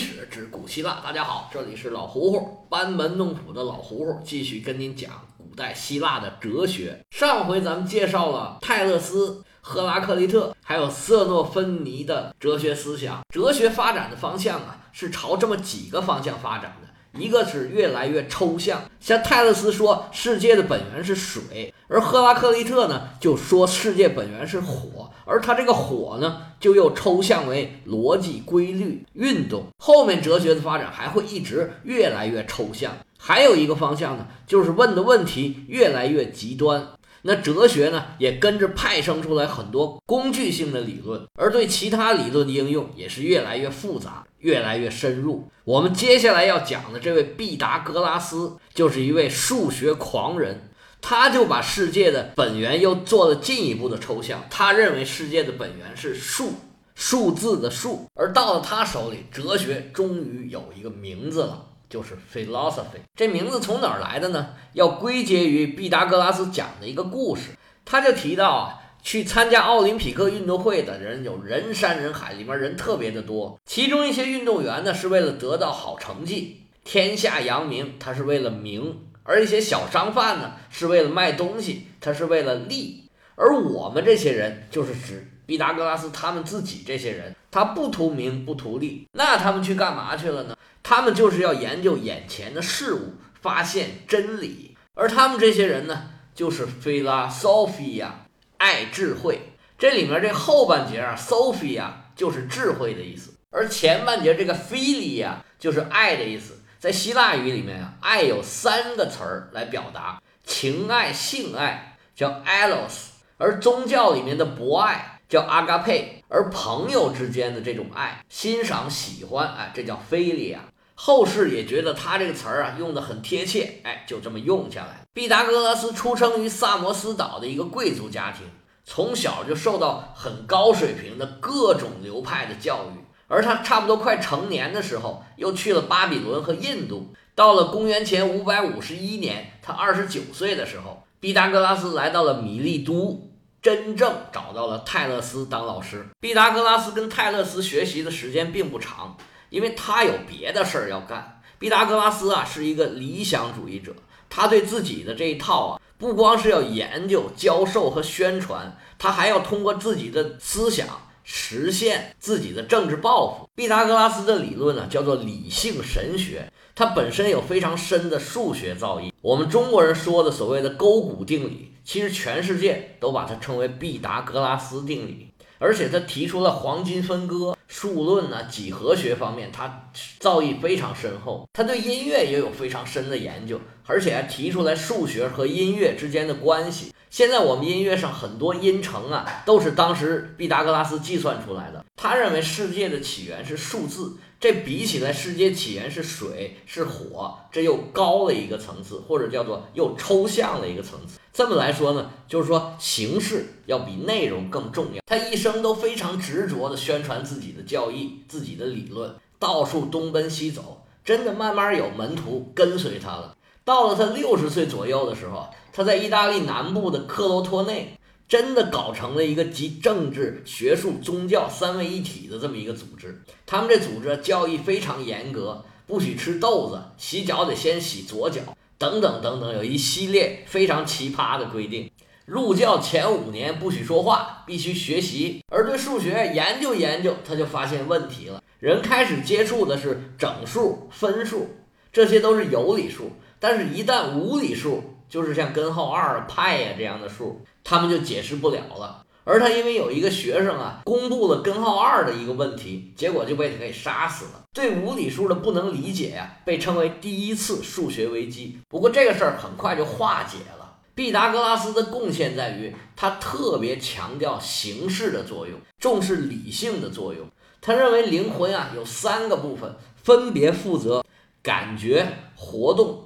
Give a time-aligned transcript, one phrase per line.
[0.00, 1.02] 史之古希腊。
[1.04, 6.98] 大家好，这里是老胡胡班门弄斧的老胡胡，继续跟您讲古代希腊的哲学。
[7.10, 16.88] 上回咱们介绍了泰勒斯、赫拉克利特还有色诺芬尼的哲学思想，哲学发展的方向啊，是朝这么几个方向发展的。
[17.18, 29.66] 一个是越来越抽象，像泰勒斯说世界的本源是水，而赫拉克利特呢就说世界本源是火，而他这个火呢就又抽象为逻辑、规律、运动。
[29.78, 32.92] 后面哲学的发展还会一直越来越抽象。
[33.18, 36.86] 还有一个方向呢，就是问的问题越来越极端。
[37.22, 45.46] 那哲学呢，也跟着派生出来很多工具性的理论，而对其他理论的应用也是越来越复杂、越来越深入。
[45.64, 50.69] 我们接下来要讲的这位毕达哥拉斯，就是一位数学狂人，
[51.00, 54.44] 他就把世界的本源又做了进一步的抽象。
[54.50, 56.52] 他认为世界的本源是数，
[56.94, 61.66] 数字的数，而到了他手里，哲学终于有一个名字了。
[61.88, 64.50] 就是 philosophy 这名字从哪儿来的呢？
[64.74, 67.50] 要归结于毕达哥拉斯讲的一个故事。
[67.84, 73.58] 他就提到啊，去参加奥林匹克运动会的人有人山人海，里面人特别的多。
[73.66, 78.92] 其中一些运动员呢是为了得到好成绩，天下扬名，他是为了名；
[79.30, 83.04] 而一些小商贩呢是为了卖东西，他是为了利。
[83.36, 90.56] 而我们这些人就是指毕达哥拉斯他们自己这些人，他不图名不图利，那他们去干嘛去了呢？
[90.82, 94.76] 他们就是要研究眼前的事物，发现真理。
[94.94, 98.08] 而他们这些人呢，就是 philosophia，
[98.56, 99.52] 爱智慧。
[99.78, 106.59] 这里面这后半截啊，sophia 就是智慧的意思，而前半截这个 philia 就是爱的意思。
[106.80, 120.56] 在希腊语里面啊，爱有三个词儿来表达：情爱、性爱叫 eros，而宗教里面的博爱叫 agape，而朋友之间的这种爱，欣赏、喜欢，哎，这叫 philia。
[120.94, 125.02] 后世也觉得他这个词儿啊用的很贴切，哎，就这么用下来。
[125.12, 128.46] 毕达哥拉斯出生于萨摩斯岛的一个贵族家庭，
[128.86, 132.99] 从小就受到很高水平的各种流派的教育。
[133.30, 137.14] 而他差不多快成年的时候，又去了巴比伦和印度。
[137.36, 143.30] 到了公元前五百五十一年，他二十九岁的时候，毕达哥拉斯来到了米利都，
[143.62, 146.08] 真正找到了泰勒斯当老师。
[146.18, 149.16] 毕达哥拉斯跟泰勒斯学习的时间并不长。
[149.48, 153.92] 因为他有别的事儿要干，毕达哥拉斯啊是一个理想主义者，
[154.28, 160.86] 他对自己的这一套啊，不光是要研究、教授和宣传，他还要通过自己的思想
[161.32, 163.48] 实现自己的政治抱负。
[163.54, 169.12] 毕达哥拉斯的理论呢叫做理性神学，它本身有非常深的数学造诣。
[169.22, 175.28] 我们中国人说的所谓的勾股定理，其实全世界都把它称为毕达哥拉斯定理。
[175.60, 181.46] 而且他提出了黄金分割、数论呢、几何学方面，他造诣非常深厚。
[181.52, 183.60] 他对音乐也有非常深的研究，
[183.90, 186.94] 而且还提出来数学和音乐之间的关系。
[187.10, 191.84] 现在我们音乐上很多音程啊，都是当时毕达哥拉斯计算出来的。
[191.96, 194.16] 他认为世界的起源是数字。
[194.38, 201.18] 这比起来，世界起源是水是火，这又高了一个层次，或者叫做又抽象了一个层次。
[201.30, 205.02] 这么来说呢，就是说形式要比内容更重要。
[205.04, 213.36] 他一生都非常执着地宣传自己的教义、自己的理论，到处东奔西走，真的慢慢有门徒跟随他了。
[213.70, 217.94] 到了他六十岁左右的时候，他在意大利南部的克罗托内。
[218.26, 223.20] 真的搞成了一个集政治、学术、宗教三位一体的这么一个组织。
[223.44, 228.40] 他们这组织教义非常严格，不许吃豆子，洗脚得先洗左脚，
[228.78, 231.90] 等等等等，有一系列非常奇葩的规定。
[232.24, 235.42] 入教前五年不许说话，必须学习。
[235.48, 238.40] 而对数学研究研究，他就发现问题了。
[238.60, 241.48] 人开始接触的是整数、分数，
[241.92, 243.10] 这些都是有理数，
[243.40, 247.42] 但是一旦无理数，就是像根号二、派呀这样的数。
[247.64, 254.42] 他们就解释不了了，而他因为有一个学生啊，公布了根号二的一个问题，结果就被他给杀死了。
[254.52, 258.58] 对无理数的不能理解呀，被称为第一次数学危机。
[258.68, 260.78] 不过这个事儿很快就化解了。
[260.94, 267.26] 毕达哥拉斯的贡献在于，他特别强调形式的作用，重视理性的作用。
[267.60, 271.04] 他认为灵魂啊有三个部分，分别负责
[271.42, 273.04] 感觉、活动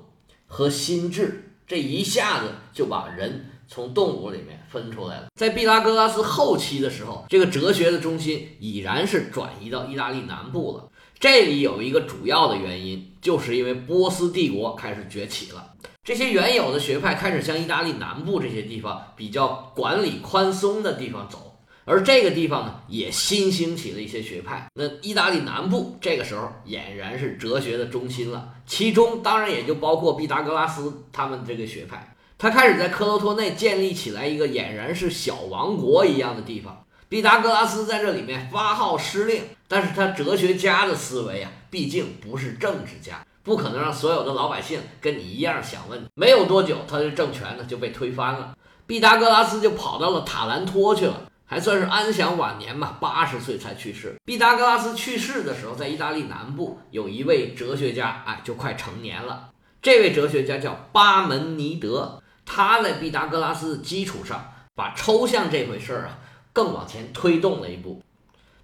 [0.54, 1.50] 和心智。
[1.66, 3.50] 这一下子就把人。
[3.66, 5.28] 从动物里面分出来了。
[5.34, 10.88] 在毕达哥拉斯后期的时候，这个哲学的中心已然是转移到意大利南部了。
[11.18, 15.72] 这里有一个主要的原因，就是因为波斯帝国开始崛起了，
[16.04, 21.53] 这些原有的学派开始向意大利南部这些地方比较管理宽松的地方走。
[21.86, 24.66] 而这个地方呢，也新兴起了一些学派。
[24.74, 32.14] 那意大利南部这个时候俨然是哲学的中心了，其中当然也就包括毕达哥拉斯他们这个学派。
[32.38, 36.84] 他开始在克罗托内建立起来一个俨然是小王国一样的地方。
[37.08, 46.06] 毕达哥拉斯在这里面发号施令，但是他哲学家的思维啊，毕竟不是政治家，不可能让所有的老百姓跟你一样想问题。
[46.14, 48.56] 没有多久，他的政权呢就被推翻了，
[48.86, 51.22] 毕达哥拉斯就跑到了塔兰托去了。
[51.46, 54.16] 还算是安享晚年吧，八十岁才去世。
[54.24, 59.50] 毕达哥拉斯去世的时候，在意大利南部有一位哲学家，哎，就快成年了。
[59.82, 66.18] 这位哲学家叫巴门尼德，他在毕达哥拉斯的基础上，把抽象这回事儿啊
[66.52, 68.02] 更往前推动了一步。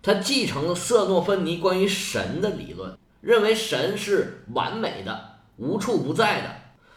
[0.03, 6.49] 他继承了瑟诺芬尼关于神的理论，认为神是完美的、无处不在的、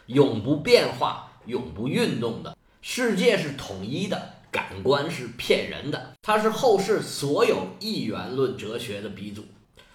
[0.06, 4.30] 永不变化、永不运动的，世界是统一的。
[4.54, 9.42] 感官是骗人的，它是后世所有一元论哲学的鼻祖，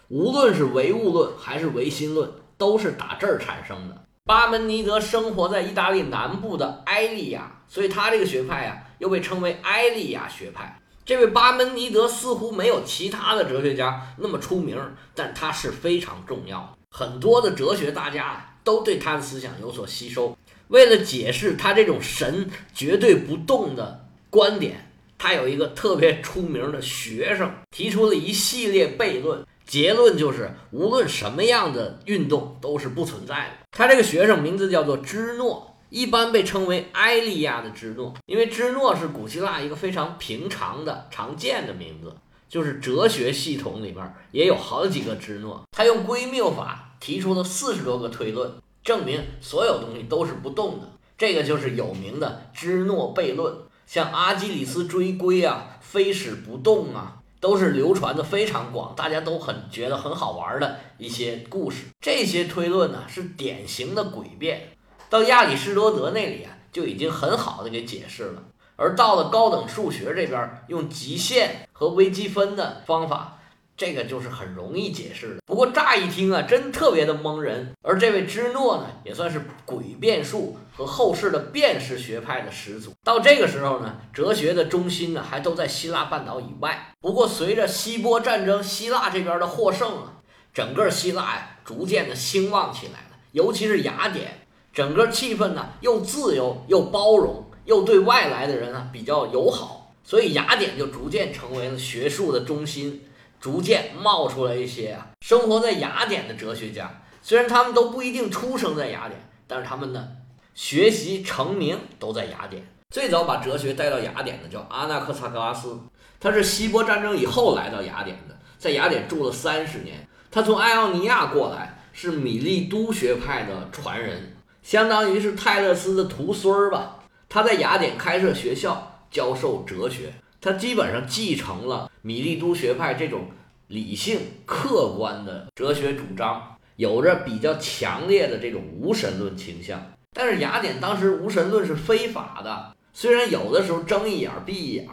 [0.09, 4.03] 无论是唯物论还是唯心论，都是打这儿产生的。
[4.25, 10.77] 巴门尼德生活在意大利南部的埃利亚，所以他这个学派啊，又被称为埃利亚学派。
[11.05, 14.77] 这位巴门尼德似乎没有其他的哲学家那么出名，
[15.15, 20.37] 但他是非常重要，很多的哲学大家都对他的思想有所吸收。
[20.67, 24.08] 为了解释他这种神绝对不动的。
[24.29, 33.67] 观点，他有一个特别出名的学生，提出了一系列悖论，结论就是无论什么样的运动都是不存在的。
[33.71, 42.15] 他这个学生名字叫做芝诺，一般被称为埃利亚的芝诺，因为芝诺是古希腊一个非常平常的、常见的名字，
[42.47, 45.63] 就是哲学系统里边也有好几个芝诺。
[45.71, 48.51] 他用归谬法提出了四十多个推论，
[48.83, 53.53] 证明所有东西都是不动的，这个就是有名的芝诺悖论。
[53.89, 61.85] 像阿基里斯追龟啊，飞矢不动啊，都是流传的非常广，大家都很觉得很好玩的一些故事。
[61.99, 64.69] 这些推论呢，是典型的诡辩，
[65.09, 68.43] 到亚里士多德那里啊，就已经很好的给解释了。
[68.75, 73.37] 而到了高等数学这边，用极限和微积分的方法。
[73.75, 77.71] 这个就是很容易解释的，不过乍一听啊，真特别的蒙人。
[77.81, 82.93] 而这位芝诺呢，也算是诡辩术和后世的辨识学派的始祖。
[83.03, 86.93] 到这个时候呢，哲学的中心呢，还都在希腊半岛以外。
[87.01, 90.13] 不过随着希波战争，希腊这边的获胜啊，
[90.53, 93.17] 整个希腊呀，逐渐的兴旺起来了。
[93.33, 103.03] 尤其是雅典，整个气氛呢，又自由又包容，又对外来的人啊比较友好，所以雅典就逐渐成为了学术的中心。
[103.41, 109.17] 逐渐冒出来一些啊，生活在雅典的哲学家，虽然他们都不一定出生在雅典，
[109.47, 110.05] 但是他们呢，
[110.53, 112.63] 学习成名都在雅典。
[112.89, 115.79] 最早把哲学带到雅典的叫阿纳克萨格拉斯，
[116.19, 120.07] 他是希波战争以后来到雅典的，在雅典住了三十年。
[120.31, 127.03] 他从爱奥尼亚过来，是米利都学派的传人，相当于是泰勒斯的徒孙儿吧。
[127.27, 130.13] 他在雅典开设学校，教授哲学。
[130.41, 133.27] 他基本上继承了米利都学派这种
[133.67, 139.79] 理性、客观的哲学主张，有着比较强烈的这种无神论倾向。
[140.13, 144.87] 但是雅典当时无神论是非法的，虽然有的时候睁一眼闭一眼，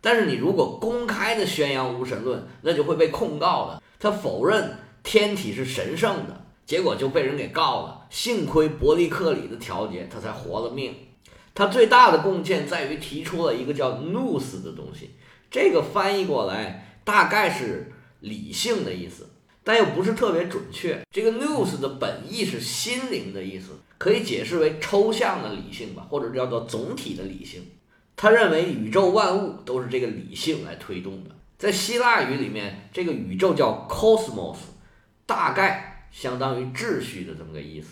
[0.00, 3.82] 但是你如果公开的宣扬无神论，那就会被控告的。
[3.98, 8.06] 他否认天体是神圣的，结果就被人给告了。
[8.10, 10.94] 幸亏伯利克里的调解，他才活了命。
[11.54, 15.16] 他最大的贡献在于提出了一个叫 nous 的东西，
[15.50, 19.28] 这个翻译过来大概是理性的意思，
[19.68, 20.98] 但又不是特别准确。
[21.10, 27.62] 这个 “news” 的本意是心灵的意思，可以解释为抽象的理性吧，或者叫做总体的理性。
[28.16, 31.32] 他认为宇宙万物都是这个理性来推动的。
[31.58, 34.56] 在希腊语里面，这个宇宙叫 cosmos，
[35.26, 37.88] 大概相当于秩序的这么个意思。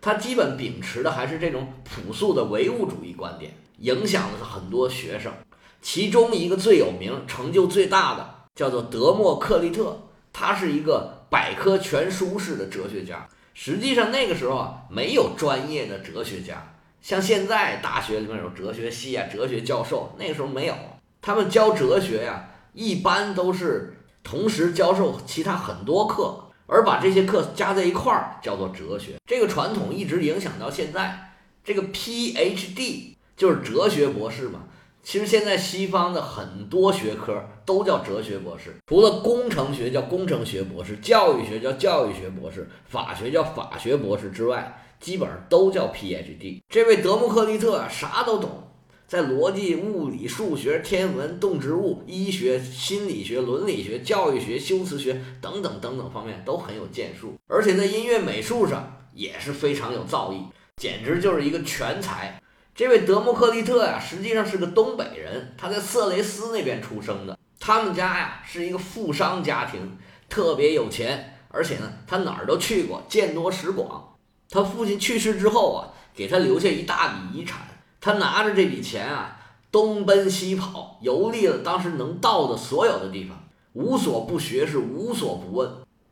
[0.00, 5.32] 他基本秉持的还是这种朴素的唯物主义观点，影响了很多学生。
[5.80, 13.26] 其中一个最有名、成就最大的叫做德谟克利特，他是一个百科全书式的哲学家。
[13.54, 20.74] 实际上那个时候啊，没有专业的哲学家，像现在大学里面有哲学系啊、哲学教授，那个时候没有。
[21.22, 26.40] 他们教哲学呀，一般都是同时教授其他很多课。
[26.66, 31.32] 而把这些课加在一块儿叫做哲学，这个传统一直影响到现在。
[31.62, 34.60] 这个 PhD 就是哲学博士嘛。
[35.04, 46.62] 其实现在西方的很多学科都叫哲学博士，除了工程学叫工程学博士，教育学叫教育学博士，法学叫法学博士之外，基本上都叫 PhD。
[46.70, 48.62] 这位德谟克利特啊，啥都懂。
[49.06, 60.46] 在逻辑、物理、数学、天文、动植物、医学、心理学、伦理学、教育学、修辞学等等等等方面都很有建树，而且在音乐美术上也是非常有造诣，
[60.76, 62.40] 简直就是一个全才。
[62.74, 67.38] 这位德谟克利特呀，实际上是个东北人，他在色雷斯那边出生的。
[67.60, 69.96] 他们家呀是一个富商家庭，
[70.28, 74.16] 特别有钱，而且呢，他哪儿都去过，见多识广。
[74.50, 77.60] 他父亲去世之后啊，给他留下一大笔遗产，
[78.00, 79.38] 他拿着这笔钱啊，
[79.70, 83.38] 东奔西跑，游历了当时能到的所有的地方，
[83.74, 85.70] 无所不学，是无所不问。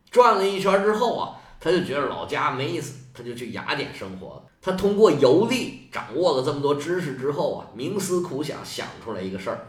[0.09, 4.43] 转了一圈之后啊，他就觉得老家没意思，他就去雅典生活了。
[4.65, 9.59] 他通过游历掌握了这么多知识之后啊，冥思苦想，想出来一个事儿，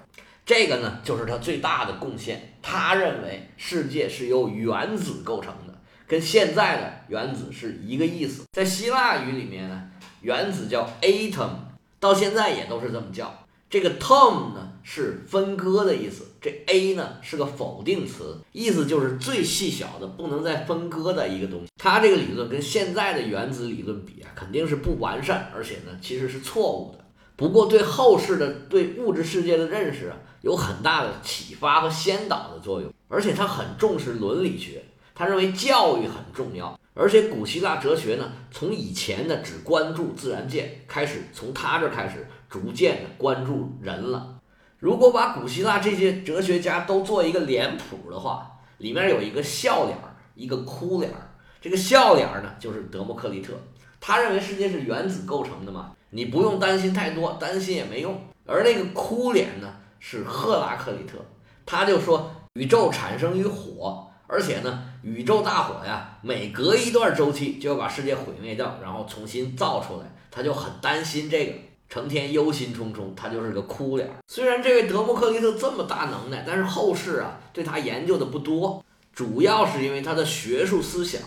[0.46, 2.54] 这个呢就是他最大的贡献。
[2.62, 5.74] 他认为世界是由原子构成的，
[6.06, 8.44] 跟现在的原子是一个意思。
[8.52, 11.50] 在希腊语里面呢，原子叫 atom，
[11.98, 13.43] 到现在也都是这么叫。
[13.74, 21.66] 这个 tom 呢是分割的意思，这 a 呢是个否定词，意思就是最细小的不能再分割的一个东西。
[21.76, 27.04] 他这个理论跟现在的原子理论比啊，肯定是不完善，而且呢其实是错误的。
[27.34, 32.88] 不过对后世的对物质世界的认识啊，有很大的启发和先导的作用。
[33.08, 34.84] 而且他很重视伦理学，
[35.16, 36.78] 他认为教育很重要。
[36.94, 42.26] 而且古希腊哲学呢，从以前呢只关注自然界，开始从他这开始。
[42.46, 44.38] 逐渐的关注人了。
[44.78, 48.48] 如果把古希腊这些哲学家都做一个脸谱的话，
[48.78, 51.34] 里面有一个笑脸儿，一个哭脸儿。
[51.60, 53.54] 这个笑脸儿呢，就是德谟克利特，
[54.00, 58.16] 他认为世界是原子构成的嘛，你不用担心太多，担心也没用。
[58.46, 61.18] 而那个哭脸呢，是赫拉克利特，
[61.66, 71.52] 他就说宇宙产生于火，而且呢，宇宙大火呀，每隔一段周期就要把世界毁灭掉，然后重新造出来，他就很担心这个。
[71.86, 74.10] 成天忧心忡忡，他就是个哭脸。
[74.26, 78.82] 虽然这位德谟克利特这么大能耐，但是后世啊对他研究的不多，
[79.12, 81.20] 主要是因为他的学术思想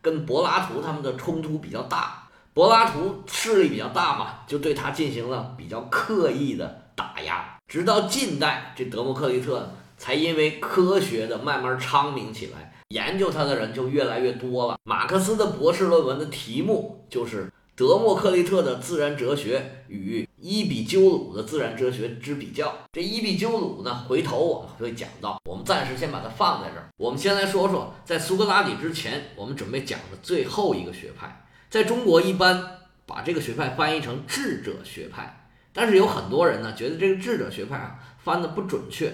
[0.00, 2.28] 跟柏拉图他们的冲突比较大。
[2.54, 7.58] 柏拉图势力比较大嘛，就对他进行了比较刻意的打压。
[7.66, 14.76] 直到近代，这德谟克利特才因为科学的慢慢昌明起来，研究他的人就越来越多了。
[14.84, 17.50] 马克思的博士论文的题目就是。
[17.74, 26.90] 德谟克利特的自然哲学与伊比鸠鲁的自然哲学之比较，这伊比鸠鲁呢，回头我们会讲到，我们暂时先把它放在这儿。
[26.98, 32.62] 我们先来说说，在苏格拉底之前，我们准备讲的最后一个学派，在中国一般
[33.06, 39.10] 把这个学派翻译成智者学派，但是有很多人呢觉得这个智者学派啊翻的不准确，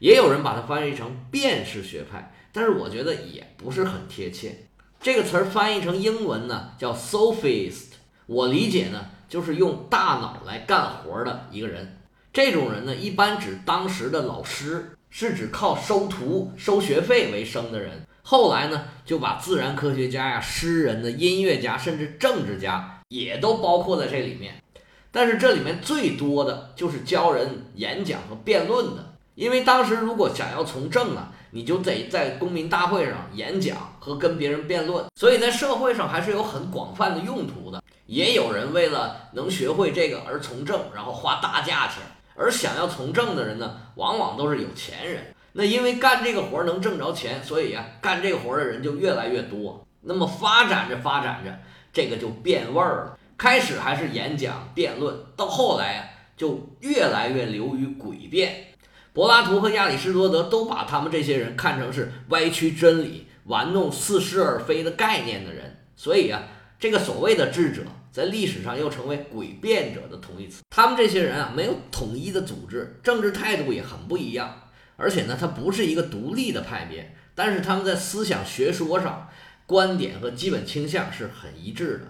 [0.00, 4.66] 也有人把它翻译成辨识学派，但是我觉得也不是很贴切。
[5.00, 7.84] 这个词儿翻译成英文呢叫 sophist。
[8.26, 11.98] 我理解呢，就是用大脑来干活的一个人。
[12.32, 18.06] 这种人呢，一般指当时的老师，是指靠收徒、收学费为生的人。
[18.22, 24.62] 后来呢，就把自然科学家呀、诗人的、音乐家，甚至政治家也都包括在这里面。
[25.10, 29.09] 但是这里面最多的就是教人演讲和辩论的，
[29.40, 37.82] 因为当时如果想要从政啊，你就得在公民大会上演讲和跟别人辩论，所以在社会上还是有很广泛的用途的。
[38.04, 42.02] 也有人为了能学会这个而从政，然后花大价钱。
[42.34, 45.34] 而想要从政的人呢，往往都是有钱人。
[45.52, 49.86] 那因为干这个活能挣着钱，所以啊，干这个活的人就越来越多。
[50.02, 51.58] 那么发展着发展着，
[51.94, 53.18] 这个就变味儿了。
[53.38, 56.04] 开始还是演讲辩论，到后来啊，
[56.36, 58.66] 就越来越流于诡辩。
[59.12, 65.78] 柏拉图和亚里士多德都把他们这些人看成是歪曲真理、玩弄似是而非的概念的人。
[65.96, 66.42] 所以啊，
[66.78, 67.82] 这个所谓的智者。
[68.12, 70.64] 在历史上又成为诡辩者的同义词。
[70.68, 74.62] 他们这些人啊，没有统一的组织，政治态度也很不一样。
[74.96, 79.28] 而且呢，他不是一个独立的派别，但是他们在思想学说上，
[79.64, 82.08] 观点和基本倾向是很一致的。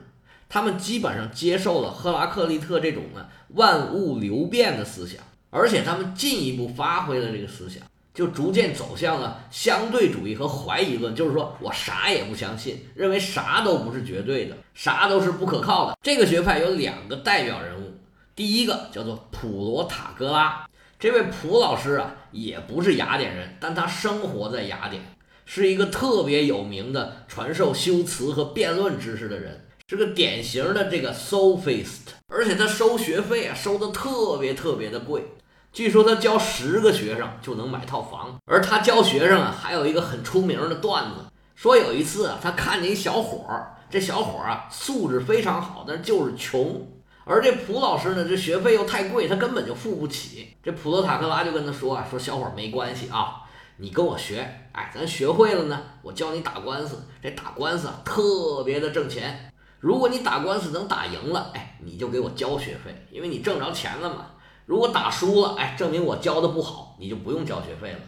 [0.48, 7.82] 他们基本上接受了赫拉克利特这种呢万物流变的思想，而且他们进一步发挥了这个思想。
[8.12, 15.96] 就逐渐走向了相对主义和怀疑论，就是说我啥也不相信，认为啥都不是绝对的，啥都是不可靠的。
[16.02, 17.92] 这个学派有两个代表人物，
[18.34, 25.00] 第一个叫做普罗塔戈拉，这位普老师啊，也不是雅典人，但他生活在雅典，
[25.46, 35.34] 是一个特别有名的传授修辞和辩论知识的人，是个典型的这个 sophist，而且他收学费啊，收的特别特别的贵。
[35.72, 46.86] 据说他教十个学生就能买套房，而他教学生啊，还有一个很出名的段子，说有一次啊，他看见一小伙儿，这小伙儿啊素质非常好，但就是穷，
[47.24, 50.56] 而这普老师呢，这学费又太贵，他根本就付不起。
[50.62, 53.42] 这普罗塔克拉就跟他说啊，说小伙儿没关系啊，
[53.76, 57.00] 你跟我学，哎，咱学会了呢，我教你打官司。
[57.22, 59.52] 这打官司啊，特别的挣钱。
[59.80, 64.26] 如果你打官司能打赢了，哎，你就给我交学费，因为你挣着钱了嘛。
[64.66, 67.98] 如果打输了，哎，证明我教的不好，你就不用交学费了。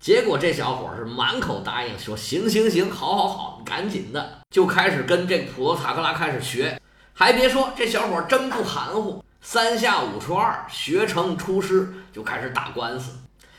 [0.00, 6.80] 结果这小伙是满口答应，说行行行，好好好，赶紧的就开始跟这普罗塔克拉开始学。
[7.12, 13.12] 还别说，这小伙真不含糊，三下五除二学成出师，就开始打官司。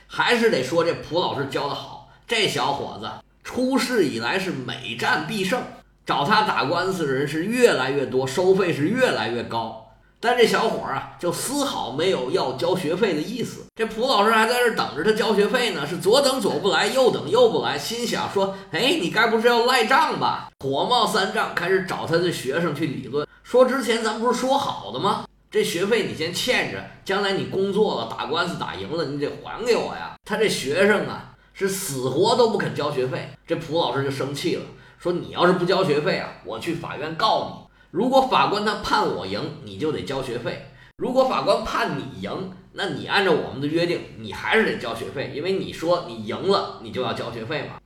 [0.08, 3.08] 还是得说这普老师教的好，这小伙子
[3.44, 5.62] 出世以来是每战必胜，
[6.10, 9.92] 找他打官司的人是越来越多，收费是越来越高。
[10.20, 13.66] 但这小伙啊，就丝毫没有要交学费的意思。
[13.76, 25.26] 这蒲老师还在这等着他交学费呢，是左等左不来，右等右不来，心想说：“哎，你该不是要赖账吧？”火冒三丈，开始找他的学生去理论，说：“之前咱不是说好的吗？
[25.52, 33.30] 这学费你先欠着，将来你工作了，打官司打赢了，你得还给我呀。”他这学生啊，是死活都不肯交学费。
[33.46, 34.64] 这蒲老师就生气了，
[35.00, 40.52] 说：“你要是不交学费啊，我去法院告你。”如果法官他判我赢，你就得交学费；
[40.98, 47.80] 如果法官判你赢，那你按照我们的约定，你还是得交学费，因为你说你赢了，你就要交学费嘛。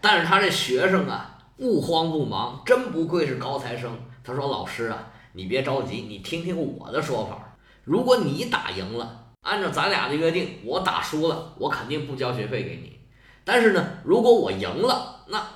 [0.00, 3.96] 但是他这学生啊，不慌不忙，真不愧是高材生。
[4.24, 7.56] 他说：“老师啊，你别着急，你听听我的说法。
[7.84, 12.98] 如果你打赢了，按照咱俩的约定，我打输了，我肯定不交学费给你。
[13.44, 15.46] 但是呢，如果我赢了，那……”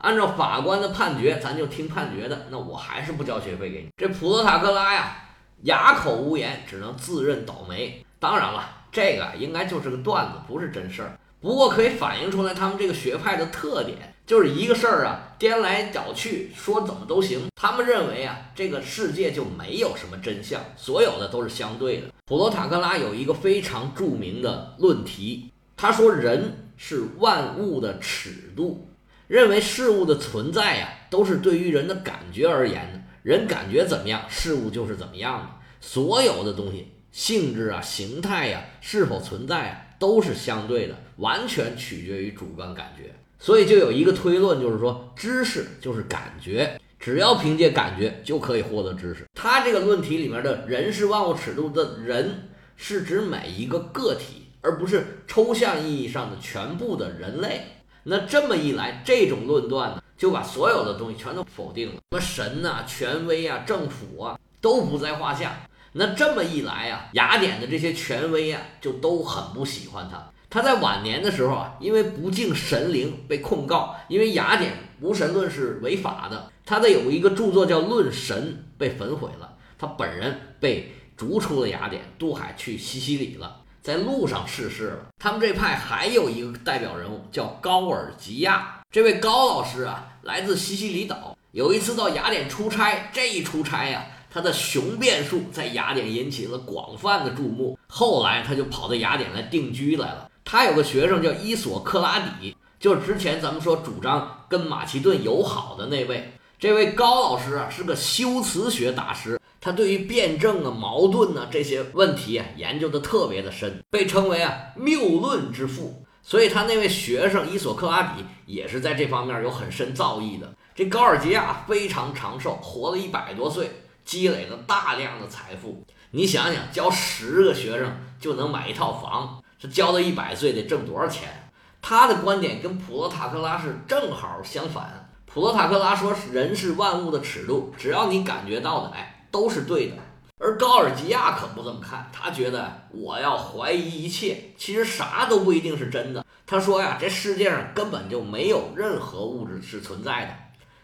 [0.00, 2.46] 按照法官的判决，咱就听判决的。
[2.50, 3.88] 那我还是不交学费给你。
[3.96, 5.16] 这普罗塔克拉呀，
[5.62, 8.04] 哑口无言，只能自认倒霉。
[8.18, 11.18] 当然了，这个应该就是个段子，不是真事儿。
[11.40, 17.48] 不过可以反映出来他们这个学派的特点，就是一个事儿啊，颠来倒去说怎么都行。
[17.54, 22.08] 他们认为啊，这个世界就没有什么真相，所有的都是相对的。
[22.26, 28.86] 普罗塔克拉有一个非常著名的论题，他说人是万物的尺度。
[29.30, 33.00] 认为事物的存在呀，都是对于人的感觉而言的。
[33.22, 35.48] 人感觉怎么样，事物就是怎么样的。
[35.80, 43.14] 所有的东西，性质啊、形态呀，是否存在啊，都是相对的，完全取决于主观感觉。
[43.38, 49.24] 所以就有一个推论，就是说，知识就是感觉，只要凭借感觉就可以获得知识。
[49.34, 57.60] 他这个论题里面的人是万物尺度的人，是指每一个个体，而不是抽象意义上的全部的人类。
[58.02, 65.68] 那这么一来，这种论断呢，就把所有的东西全都否定了，什么神呐、权威啊、政府啊，都不在话下。
[65.92, 70.30] 那这么一来啊，雅典的这些权威啊，就都很不喜欢他。
[70.48, 76.50] 他在晚年的时候啊，因为不敬神灵被控告，因为雅典无神论是违法的。
[76.64, 79.56] 他的有一个著作叫《论神》，被焚毁了。
[79.78, 83.59] 他本人被逐出了雅典，渡海去西西里了。
[83.82, 84.98] 在路上逝世了。
[85.18, 88.80] 他们这派还有一个代表人物叫高尔吉亚。
[88.90, 91.36] 这位高老师啊，来自西西里岛。
[91.52, 97.78] 有一次到雅典出差，这一出差呀，他的雄辩术在雅典引起了广泛的注目。
[97.88, 100.30] 后来他就跑到雅典来定居来了。
[100.44, 106.32] 他有个学生叫伊索克拉底，就是之前咱们说主张跟马其顿友好的那位。
[106.58, 109.39] 这位高老师啊，是个修辞学大师。
[109.60, 116.02] 他对于辩证啊、矛盾啊这些问题啊研究的特别的深，被称为啊谬论之父。
[116.22, 120.52] 所以他那位学生伊索克拉底也是在这方面有很深造诣的。
[120.74, 123.70] 这高尔基亚非常长寿，活了一百多岁，
[124.04, 125.84] 积累了大量的财富。
[126.12, 131.50] 你想想，教十个学生就能买一套房，这教到一百岁得挣多少钱？
[131.82, 135.10] 他的观点跟普罗塔克拉是正好相反。
[135.26, 139.19] 普罗塔克拉说人是万物的尺度，只要你感觉到的，哎。
[139.30, 139.96] 都是对的，
[140.38, 146.24] 而高尔基亚可不这么看，他觉得我要怀疑一切，其实啥都不一定是真的。
[146.46, 150.34] 他说呀，这世界上根本就没有任何物质是存在的，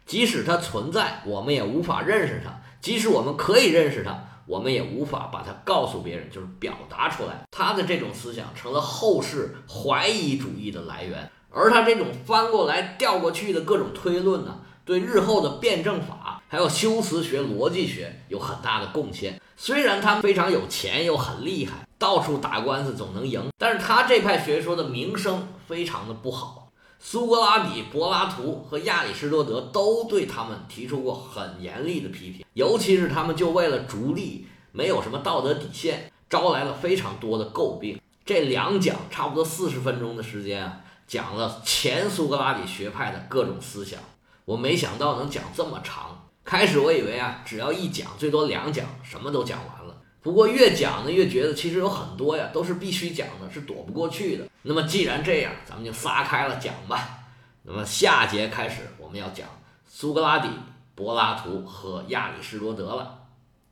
[0.07, 7.47] 即使它存在，我们也无法认识它；即使我们可以认识它，我们也无法把它告诉别人，就是表达出来。
[7.51, 14.61] 他的这种思想成了后世怀疑主义的来源，而他这种翻过来调过去的各种推论呢？
[14.87, 19.38] 对日后的辩证法，还有修辞学、逻辑学有很大的贡献。
[19.57, 26.70] 虽然他非常有钱又很厉害，到处打官司总能赢，但是他这派学说的名声非常的不好。
[27.01, 38.01] 苏格拉底、柏拉图和亚里士多德都对他们提出过很严厉的批评，尤其是他们就为了逐利，没有什么道德底线，招来了非常多的诟病。
[38.25, 43.99] 这两讲差不多四十分钟的时间啊，讲了前苏格拉底学派的各种思想。
[44.47, 50.01] 我没想到能讲这么长，开始我以为啊，只要一讲，最多两讲，什么都讲完了。
[50.23, 54.49] 不过越讲呢，越觉得其实有很多呀，都是必须讲的，是躲不过去的。
[54.63, 57.19] 那么既然这样，咱们就撒开了讲吧。
[57.65, 59.49] 那么下节开始，我们要讲
[59.85, 60.49] 苏格拉底、
[60.95, 63.27] 柏拉图和亚里士多德了，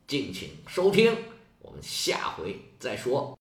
[0.09, 1.17] 敬请收听，
[1.61, 3.33] 我们下回再说。